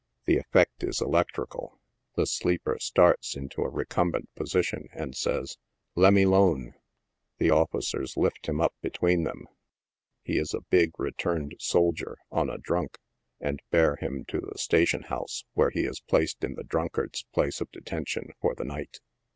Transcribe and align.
The 0.25 0.37
effect 0.39 0.83
is 0.83 0.99
electrical; 0.99 1.79
the 2.15 2.25
sleeper 2.25 2.79
starts 2.79 3.37
into 3.37 3.61
a 3.61 3.69
recumbent 3.69 4.33
position, 4.33 4.87
and 4.93 5.15
says," 5.15 5.59
le' 5.95 6.09
me 6.11 6.25
'lone." 6.25 6.73
The 7.37 7.51
officers 7.51 8.17
lift 8.17 8.47
him 8.49 8.59
up 8.59 8.73
between 8.81 9.25
them— 9.25 9.45
he 10.23 10.39
is 10.39 10.55
a 10.55 10.61
big 10.61 10.99
returned 10.99 11.53
soldier," 11.59 12.17
on 12.31 12.49
a 12.49 12.57
drunk"— 12.57 12.97
and 13.39 13.61
bear 13.69 13.95
him 13.97 14.25
to 14.29 14.39
the 14.41 14.57
station 14.57 15.03
house, 15.03 15.45
where 15.53 15.69
he 15.69 15.81
is 15.85 15.99
placed 16.01 16.43
in 16.43 16.55
the 16.55 16.63
drunkard's 16.63 17.23
place 17.31 17.61
of 17.61 17.69
detention 17.69 18.31
for 18.41 18.55
the 18.55 18.65
night. 18.65 19.01